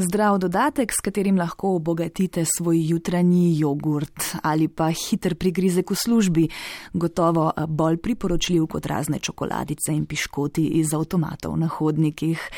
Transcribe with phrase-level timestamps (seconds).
[0.00, 6.44] Zdrav dodatek, s katerim lahko obogatite svoj jutranji jogurt ali pa hiter prigrizek v službi,
[6.92, 12.48] gotovo bolj priporočljiv kot razne čokoladice in piškoti iz avtomatov na hodnikih.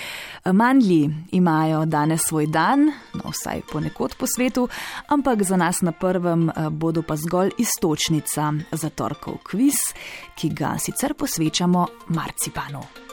[0.52, 4.68] Mandlji imajo danes svoj dan, no vsaj ponekod po svetu,
[5.08, 9.90] ampak za nas na prvem bodo pa zgolj istočnica za torkov kviz,
[10.38, 13.11] ki ga sicer posvečamo marcipanu.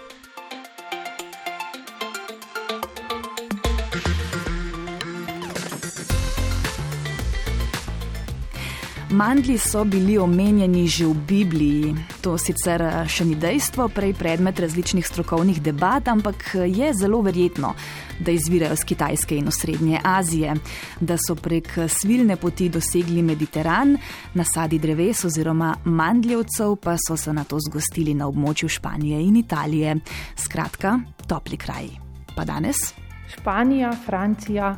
[9.09, 11.95] Mandli so bili omenjeni že v Bibliji.
[12.21, 17.21] To sicer eh, še ni dejstvo, prej predmet različnih strokovnih debat, ampak eh, je zelo
[17.25, 17.73] verjetno,
[18.21, 20.53] da izvirajo z Kitajske in Srednje Azije,
[21.01, 23.97] da so prek eh, svilne poti dosegli Mediteran,
[24.37, 29.97] nasadi dreves oziroma mandljevcev pa so se na to zgostili na območju Španije in Italije.
[30.37, 31.89] Skratka, topli kraj.
[32.37, 32.93] Pa danes?
[33.33, 34.75] Španija, Francija.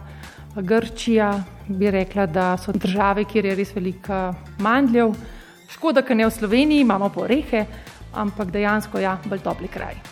[0.56, 5.14] Grčija bi rekla, da so države, kjer je res velika mandljev.
[5.72, 7.66] Škoda, ker ne v Sloveniji, imamo pa rehe,
[8.14, 10.11] ampak dejansko ja, bolj topli kraj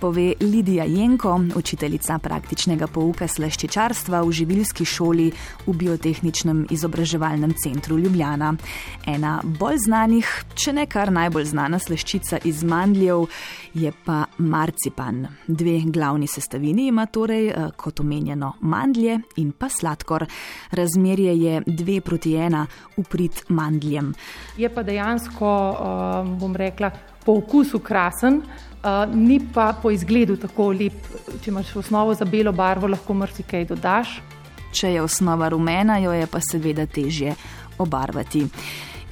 [0.00, 5.26] pove Lidija Jenko, učiteljica praktičnega pouka slaščičarstva v živilski šoli
[5.66, 8.52] v Biotehničnem izobraževalnem centru Ljubljana.
[9.06, 13.26] Ena bolj znanih, če ne kar najbolj znana slaščica iz mandljev,
[13.74, 15.26] je pa marcipan.
[15.46, 20.26] Dve glavni sestavini ima torej, eh, kot omenjeno, mandlje in pa sladkor.
[20.70, 24.14] Razmerje je dve proti ena uprit mandljem.
[24.56, 26.90] Je pa dejansko, eh, bom rekla,
[27.28, 28.40] po okusu krasen
[29.14, 30.96] ni pa po izgledu tako lep.
[31.44, 34.14] Če imaš osnovo za belo barvo, lahko marsikaj dodaš.
[34.72, 37.34] Če je osnova rumena, jo je pa seveda težje
[37.78, 38.46] obarvati.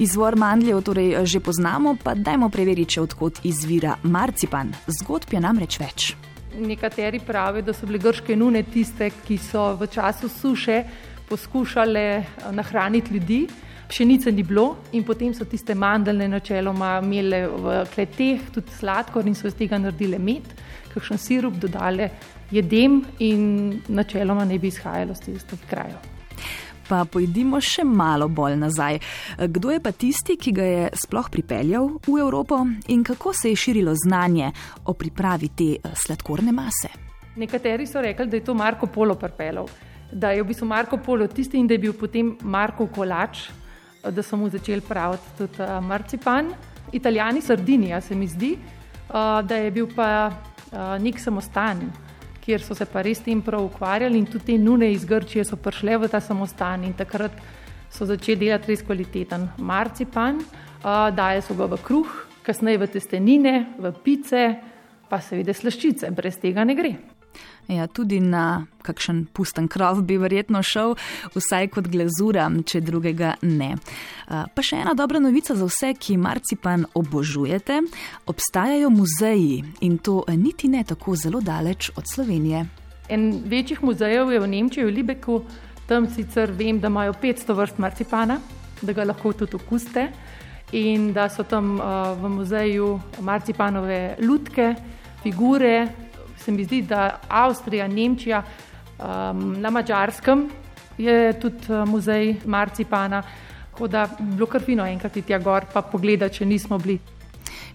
[0.01, 4.73] Izvor mandljev torej že poznamo, pa dajmo preveriti, odkot izvira marcipan.
[5.01, 6.09] Zgodb je namreč več.
[6.57, 10.83] Nekateri pravijo, da so bile grške nune tiste, ki so v času suše
[11.29, 12.07] poskušale
[12.57, 13.45] nahraniti ljudi
[13.89, 19.35] pšenice ni bilo in potem so tiste mandeljne načeloma imele v kleteh tudi sladkor in
[19.35, 20.49] so iz tega naredile med,
[20.95, 22.11] kakšen sirup dodale
[22.51, 25.99] jedem in načeloma ne bi izhajalo z tistih krajev.
[26.87, 29.01] Pa pojdimo še malo bolj nazaj.
[29.51, 32.61] Kdo je pa tisti, ki ga je sploh pripeljal v Evropo
[32.95, 34.53] in kako se je širilo znanje
[34.85, 36.93] o pripravi te eh, sladkorne mase?
[37.37, 39.67] Nekateri so rekli, da je to Marko Polo pripeljal,
[40.13, 43.49] da je v bistvu Marko Polo tisti in da je bil potem Marko Kolač,
[44.11, 46.53] da so mu začeli praviti tudi uh, marcipan.
[46.93, 48.53] Italijani, Sardinija, se mi zdi,
[49.09, 51.81] uh, da je bil pa uh, nek samostan,
[52.45, 55.57] kjer so se pa res tem prav ukvarjali in tudi te nune iz Grčije so
[55.57, 57.35] prišle v ta samostan in takrat
[57.91, 62.15] so začeli delati res kvaliteten marcipan, uh, daje so ga v kruh,
[62.47, 64.47] kasneje v testenine, v pice,
[65.11, 67.16] pa seveda slaščice, brez tega ne gre.
[67.69, 70.95] Ja, tudi na kakšen pusten krov bi verjetno šel,
[71.35, 73.73] vsaj kot glazura, če drugega ne.
[74.27, 77.81] Pa še ena dobra novica za vse, ki marcipan obožujete.
[78.31, 82.67] Obstajajo muzeji in to niti ne tako zelo daleč od Slovenije.
[83.09, 85.43] En večjih muzejev je v Nemčiji, v Libeku,
[85.87, 88.41] tam sicer vem, da imajo 500 vrst marcipana,
[88.83, 90.09] da ga lahko tudi okusite.
[90.75, 92.89] In da so tam uh, v muzeju
[93.23, 94.75] marcipanove lutke,
[95.23, 96.06] figure,
[96.47, 100.47] se mi zdi, da Avstrija, Nemčija, um, na Mačarskem
[100.99, 103.23] je tudi uh, muzej marcipana,
[103.73, 107.01] tako da bi bilo kar fino enkrat iti tja gor, pa pogledati, če nismo bili.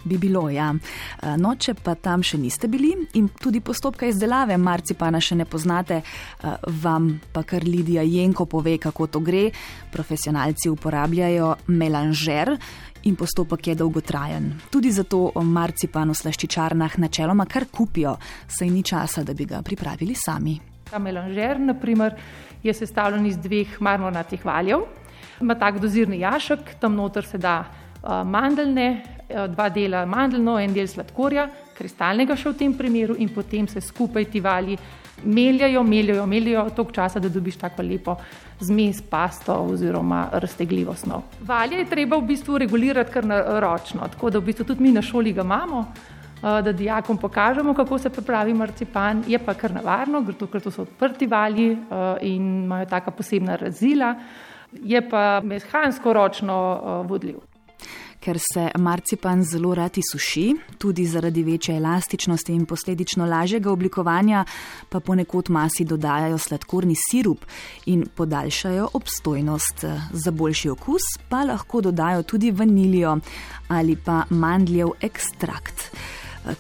[0.04, 0.72] Bi bilo, ja.
[0.74, 5.46] Uh, no, če pa tam še niste bili in tudi postopka izdelave marcipana še ne
[5.46, 9.50] poznate, uh, vam pa kar Lidija Jenko pove, kako to gre.
[9.92, 12.56] Profesionalci uporabljajo melanžer
[13.04, 14.50] in postopek je dolgotrajen.
[14.70, 18.16] Tudi zato marcipan v slaščičarnah načeloma kar kupijo,
[18.48, 20.58] saj ni časa, da bi ga pripravili sami.
[20.90, 22.18] Ta melanžer, naprimer,
[22.64, 24.86] je sestavljen iz dveh marmornatih valjev.
[25.42, 27.64] Ima tak dozirni jašek, tam noter se da
[28.26, 29.04] mandeljne,
[29.48, 31.48] dva dela mandeljno, en del sladkorja,
[31.78, 34.78] kristalnega še v tem primeru in potem se skupaj ti valji
[35.24, 38.16] meljajo, meljajo, meljajo toliko časa, da dobiš tako lepo
[38.60, 41.24] zmes, pasto oziroma raztegljivo snov.
[41.48, 43.26] Valje je treba v bistvu regulirati kar
[43.62, 47.74] ročno, tako da v bistvu tudi mi na šoli ga imamo, eh, da dijakom pokažemo,
[47.74, 51.78] kako se pripravi marcipan, je pa kar navarno, ker to so odprti valji eh,
[52.22, 54.16] in imajo taka posebna razila,
[54.72, 57.51] je pa mehansko ročno eh, vodljiv
[58.22, 64.46] ker se marcipan zelo radi suši, tudi zaradi večje elastičnosti in posledično lažjega oblikovanja,
[64.90, 67.46] pa ponekod masi dodajajo sladkorni sirup
[67.86, 69.86] in podaljšajo obstojnost.
[70.14, 73.18] Za boljši okus pa lahko dodajo tudi vanilijo
[73.68, 75.92] ali pa mandljev ekstrakt.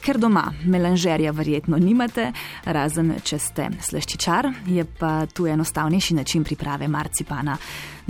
[0.01, 2.28] Ker doma melanžerja verjetno nimate,
[2.66, 7.57] razen če ste slaščičar, je pa tu enostavnejši način priprave marcipana.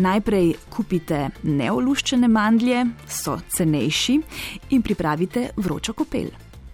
[0.03, 4.19] Najprej kupite neoluščene mandlje, so cenejši
[4.75, 6.31] in pripravite vročo kopel.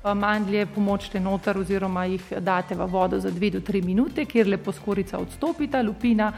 [0.07, 4.71] Mandlje pomočite noter oziroma jih date v vodo za 2 do 3 minute, kjer lepo
[4.71, 6.31] skorica odstopita, lupina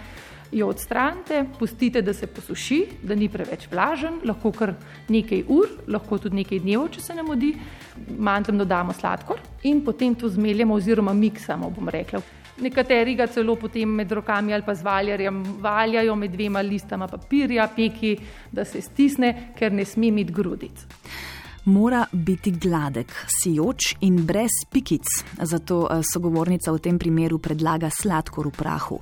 [0.52, 4.74] jo odstranite, pustite, da se posuši, da ni preveč vlažen, lahko kar
[5.10, 7.54] nekaj ur, lahko tudi nekaj dnev, če se ne modi.
[8.18, 12.22] Mandljem dodamo sladkor in potem to zmeljemo oziroma miksamo, bom rekla.
[12.60, 17.70] Nekateri ga celo potem med rokami ali pa z valjarjem valjajo med dvema listama papirja,
[17.76, 18.18] peki,
[18.52, 20.88] da se stisne, ker ne sme imeti grudic
[21.70, 25.06] mora biti gladek, sijoč in brez pikic.
[25.42, 29.00] Zato eh, sogovornica v tem primeru predlaga sladkor v prahu.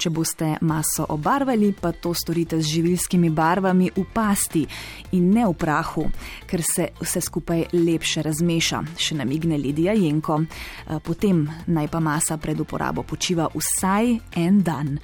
[0.00, 4.66] Če boste maso obarvali, pa to storite z živilskimi barvami v pasti
[5.16, 6.06] in ne v prahu,
[6.46, 10.40] ker se vse skupaj lepše razmeša, še namigne Lidija Jenko.
[10.44, 14.98] Eh, potem naj pa masa pred uporabo počiva vsaj en dan.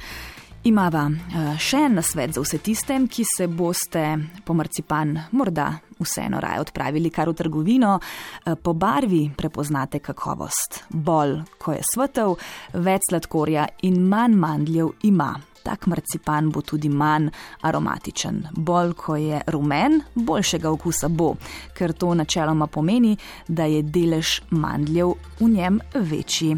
[0.65, 4.05] Imava eh, še en nasvet za vse tiste, ki se boste
[4.45, 5.69] po marcipan morda
[6.01, 7.99] vseeno raje odpravili kar v trgovino.
[7.99, 10.85] Eh, po barvi prepoznate kakovost.
[10.91, 12.37] Bolj, ko je svetel,
[12.73, 15.35] več sladkorja in manj mandljev ima.
[15.67, 17.29] Tak marcipan bo tudi manj
[17.67, 18.49] aromatičen.
[18.55, 21.35] Bolj, ko je rumen, boljšega okusa bo,
[21.75, 23.17] ker to načeloma pomeni,
[23.49, 26.57] da je delež mandljev v njem večji.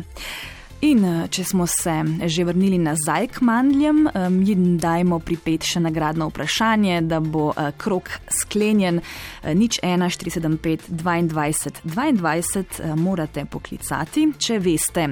[0.81, 1.95] In eh, če smo se
[2.31, 4.05] že vrnili nazaj k mandljem,
[4.47, 9.01] jim dajmo pripet še nagradno vprašanje, da bo eh, krok sklenjen.
[9.43, 15.09] Eh, nič 1, 475, 22, 22 morate poklicati, če veste.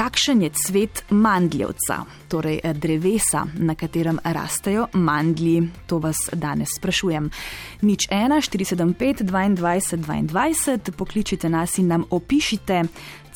[0.00, 1.98] Kakšen je cvet mandljevca,
[2.28, 5.68] torej drevesa, na katerem rastejo mandlji?
[5.86, 7.26] To vas danes sprašujem.
[7.82, 10.00] Nič 1, 475, 22,
[10.32, 12.82] 22, pokličite nas in nam opišite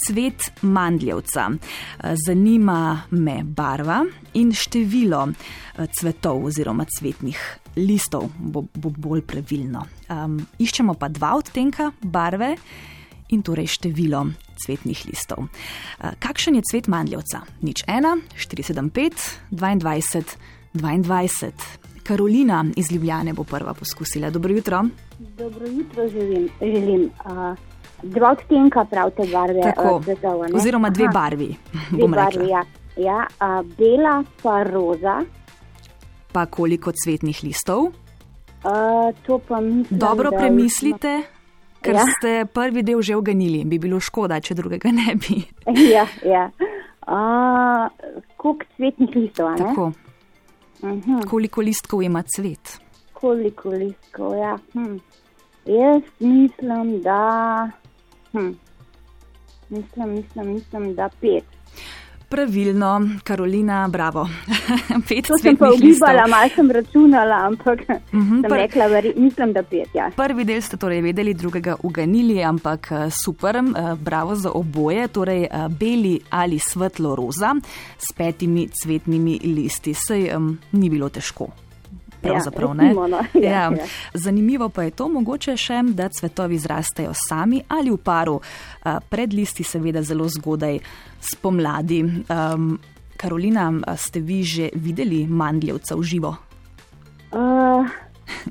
[0.06, 1.50] cvet mandljevca.
[2.26, 4.00] Zanima me barva
[4.32, 7.44] in število eh, cvetov oziroma cvetnih
[7.76, 9.84] listov, bo, bo bolj pravilno.
[10.08, 12.54] Um, iščemo pa dva odtenka barve
[13.34, 14.26] in torej število
[14.64, 15.44] cvetnih listov.
[15.44, 17.42] Uh, kakšen je cvet mandljevca?
[17.60, 20.38] Nič 1, 475, 22,
[20.74, 21.52] 22.
[22.04, 24.30] Karolina iz Ljubljane bo prva poskusila.
[24.30, 24.84] Dobro jutro.
[25.18, 26.48] Dobro jutro želim.
[26.60, 27.10] želim.
[27.24, 27.56] Uh,
[28.02, 29.60] dva odtenka prav te barve.
[29.62, 31.56] Tako, cvetov, oziroma dve Aha, barvi.
[31.90, 32.64] Dve barvi ja.
[32.96, 35.20] Ja, a, bela pa roza.
[36.32, 37.90] Pa koliko cvetnih listov?
[39.48, 41.22] Pa mislim, Dobro premislite,
[41.84, 42.04] ker ja.
[42.16, 43.64] ste prvi del že oganili.
[43.68, 45.42] Bi bilo škoda, če drugega ne bi.
[45.94, 46.48] ja, ja.
[48.36, 49.56] Koliko cvetnih listov?
[49.60, 49.92] Tako.
[50.82, 51.00] Uh mhm.
[51.00, 51.28] -huh.
[51.28, 52.80] Koliko listkov ima cvet?
[53.12, 54.58] Koliko listkov, ja.
[54.72, 54.98] Hm.
[55.64, 57.70] Jaz mislim, da.
[58.32, 58.52] Hm.
[59.68, 61.44] Mislim, mislim, mislim, da pet.
[62.34, 64.28] Pravilno, Karolina, bravo.
[65.08, 69.12] pet to sem pa ugibala, malo sem računala, ampak uh mhm, -huh, sem rekla, veri,
[69.16, 69.88] mislim, da pet.
[69.94, 70.10] Ja.
[70.16, 73.62] Prvi del ste torej vedeli, drugega uganili, ampak eh, super, eh,
[74.00, 77.54] bravo za oboje, torej eh, beli ali svetlo roza
[77.98, 79.94] s petimi cvetnimi listi.
[79.94, 81.63] Sej um, ni bilo težko
[82.24, 83.20] pravzaprav ja, recimo, no.
[83.46, 83.70] ja, ja.
[83.70, 83.88] Ja.
[84.14, 88.40] Zanimivo pa je to mogoče še, da cvetovi zrastejo sami ali v paru,
[89.08, 90.80] pred listi seveda zelo zgodaj
[91.20, 92.02] spomladi.
[92.28, 92.74] Um,
[93.16, 96.34] Karolina, ste vi že videli mandljevca v živo?
[97.34, 97.86] Uh,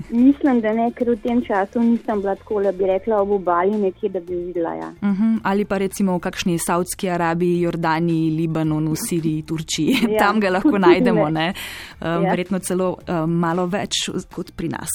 [0.10, 3.78] Mislim, da ne, ker v tem času nisem bila tako, da bi rekla ob obali
[3.78, 4.74] nekje, da bi videla.
[4.74, 4.90] Ja.
[5.02, 5.40] Uh mhm, -huh.
[5.44, 9.98] Ali pa recimo v kakšni Saudski Arabiji, Jordaniji, Libanonu, Siriji, Turčiji.
[10.10, 10.20] Ja.
[10.26, 11.54] Tam ga lahko najdemo, ne?
[12.02, 12.30] Um, ja.
[12.30, 14.90] verjetno celo um, malo več kot pri nas.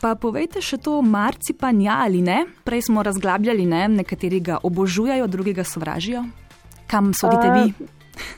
[0.00, 2.44] Pa povejte še to, marcipan ja ali ne?
[2.64, 3.88] Prej smo razglabljali, ne?
[3.88, 6.24] nekateri ga obožujajo, drugi ga sovražijo.
[6.86, 7.72] Kam sodite uh, vi?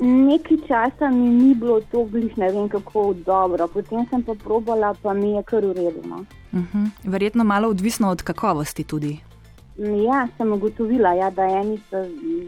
[0.00, 4.94] Nekaj časa mi ni bilo to bliž, ne vem kako dobro, potem sem pa probala,
[5.02, 6.24] pa mi je kar uredno.
[6.52, 6.84] Uh mhm.
[6.84, 6.90] -huh.
[7.04, 9.18] Verjetno malo odvisno od kakovosti tudi.
[10.06, 11.96] Ja, sem ugotovila, ja, da eni so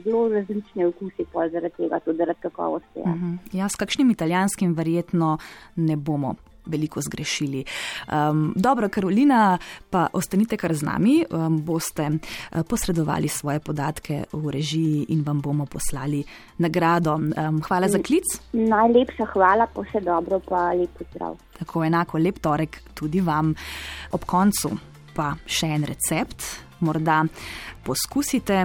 [0.05, 2.99] zelo različne okusi, zaradi tega tudi zaradi kakovosti.
[2.99, 3.03] Ja.
[3.03, 3.25] Uh mhm.
[3.25, 3.59] -huh.
[3.59, 5.39] ja, s kakšnim italijanskim verjetno
[5.77, 6.35] ne bomo
[6.69, 7.65] veliko zgrešili.
[8.13, 9.59] Um, dobro, Karolina,
[9.91, 15.41] pa ostanite kar z nami, um, boste uh, posredovali svoje podatke v režiji in vam
[15.41, 16.25] bomo poslali
[16.59, 17.15] nagrado.
[17.15, 18.25] Um, hvala za klic.
[18.53, 21.37] Najlepša hvala, pa vse dobro, pa lep pozdrav.
[21.59, 23.55] Tako enako, lep torek tudi vam.
[24.13, 24.71] Ob koncu
[25.15, 26.68] pa še en recept.
[26.81, 27.25] Morda
[27.83, 28.65] poskusite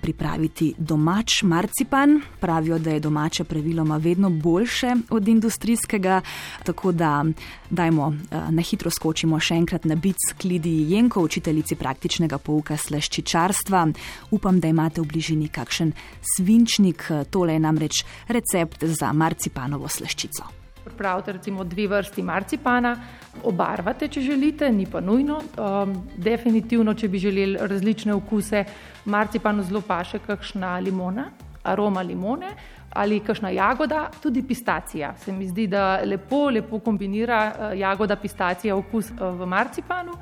[0.00, 2.20] pripraviti domač marcipan.
[2.40, 6.20] Pravijo, da je domače praviloma vedno boljše od industrijskega,
[6.64, 7.24] tako da
[7.70, 12.76] dajmo eh, na hitro skočimo še enkrat na bic k Lidiji Jenko, učiteljici praktičnega pouka
[12.76, 13.86] sleščičarstva.
[14.30, 15.92] Upam, da imate v bližini kakšen
[16.36, 22.96] svinčnik, tole je namreč recept za marcipanovo sleščico pripravite recimo dve vrsti marcipana,
[23.44, 25.40] obarvate, če želite, ni pa nujno.
[25.56, 28.64] Um, definitivno, če bi želeli različne okuse,
[29.04, 31.30] marcipanu zelo paše kakšna limona,
[31.62, 32.54] aroma limone
[32.92, 35.14] ali kakšna jagoda, tudi pistacija.
[35.16, 40.12] Se mi zdi, da lepo, lepo kombinira uh, jagoda, pistacija okus uh, v marcipanu.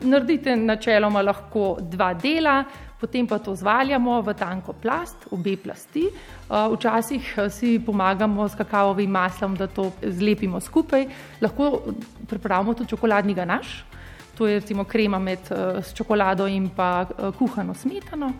[0.00, 2.64] Naredite načeloma lahko dva dela,
[3.00, 6.06] potem pa to zvaljamo v tanko plast, obe plasti.
[6.08, 11.06] Uh, včasih uh, si pomagamo s kakavovim maslom, da to zlepimo skupaj.
[11.40, 11.82] Lahko
[12.28, 13.84] pripravimo tudi čokoladni ganaš,
[14.38, 17.06] to je recimo krema med uh, čokolado in pa
[17.38, 18.32] kuhano smetano.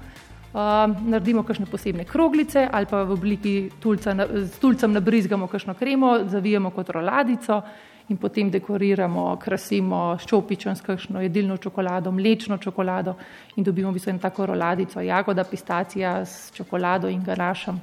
[0.56, 6.24] Uh, naredimo kakšne posebne kroglice ali pa v obliki tulca, s tulcem nabrizgamo kakšno kremo,
[6.32, 7.60] zavijemo kot roladico
[8.08, 13.16] in potem dekoriramo, krasimo s čopičem, s kakšno jedilno čokolado, mlečno čokolado
[13.56, 17.80] in dobimo v bistvu eno tako roladico, jagoda, pistacija s čokolado in garašem.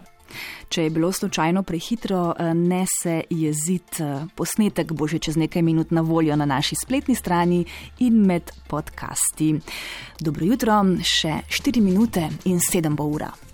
[0.70, 4.00] Če je bilo slučajno prehitro, eh, ne se jezit.
[4.00, 7.65] Eh, posnetek bo že čez nekaj minut na voljo na naši spletni strani
[8.00, 9.60] in med podcasti.
[10.20, 13.44] Dobro jutro, še 4 minute in 7 bo ura.